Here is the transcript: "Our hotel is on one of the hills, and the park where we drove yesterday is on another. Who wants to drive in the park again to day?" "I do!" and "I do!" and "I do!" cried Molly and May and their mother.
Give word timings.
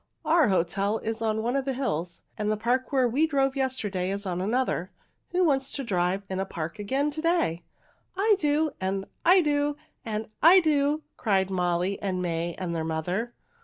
"Our 0.25 0.47
hotel 0.49 0.97
is 0.97 1.21
on 1.21 1.43
one 1.43 1.55
of 1.55 1.63
the 1.65 1.73
hills, 1.75 2.23
and 2.35 2.51
the 2.51 2.57
park 2.57 2.91
where 2.91 3.07
we 3.07 3.27
drove 3.27 3.55
yesterday 3.55 4.09
is 4.09 4.25
on 4.25 4.41
another. 4.41 4.89
Who 5.29 5.43
wants 5.45 5.71
to 5.73 5.83
drive 5.83 6.25
in 6.27 6.39
the 6.39 6.45
park 6.47 6.79
again 6.79 7.11
to 7.11 7.21
day?" 7.21 7.59
"I 8.17 8.35
do!" 8.39 8.71
and 8.81 9.05
"I 9.23 9.41
do!" 9.41 9.77
and 10.03 10.27
"I 10.41 10.59
do!" 10.59 11.03
cried 11.17 11.51
Molly 11.51 12.01
and 12.01 12.19
May 12.19 12.55
and 12.57 12.75
their 12.75 12.83
mother. 12.83 13.35